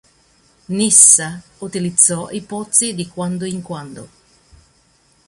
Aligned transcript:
Nyssa 0.69 1.43
utilizzò 1.59 2.31
i 2.31 2.41
pozzi 2.41 2.95
di 2.95 3.07
quando 3.07 3.45
in 3.45 3.61
quando. 3.61 4.09